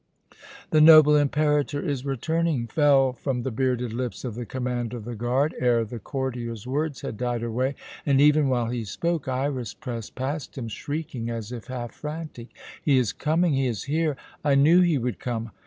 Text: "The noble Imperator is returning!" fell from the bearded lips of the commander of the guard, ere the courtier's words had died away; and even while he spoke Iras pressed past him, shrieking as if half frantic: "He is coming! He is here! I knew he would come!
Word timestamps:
"The 0.71 0.81
noble 0.81 1.15
Imperator 1.15 1.79
is 1.79 2.07
returning!" 2.07 2.65
fell 2.65 3.13
from 3.13 3.43
the 3.43 3.51
bearded 3.51 3.93
lips 3.93 4.25
of 4.25 4.33
the 4.33 4.47
commander 4.47 4.97
of 4.97 5.05
the 5.05 5.13
guard, 5.13 5.53
ere 5.59 5.85
the 5.85 5.99
courtier's 5.99 6.65
words 6.65 7.01
had 7.01 7.17
died 7.17 7.43
away; 7.43 7.75
and 8.03 8.19
even 8.19 8.49
while 8.49 8.71
he 8.71 8.83
spoke 8.83 9.27
Iras 9.27 9.75
pressed 9.75 10.15
past 10.15 10.57
him, 10.57 10.69
shrieking 10.69 11.29
as 11.29 11.51
if 11.51 11.67
half 11.67 11.91
frantic: 11.91 12.47
"He 12.83 12.97
is 12.97 13.13
coming! 13.13 13.53
He 13.53 13.67
is 13.67 13.83
here! 13.83 14.17
I 14.43 14.55
knew 14.55 14.81
he 14.81 14.97
would 14.97 15.19
come! 15.19 15.51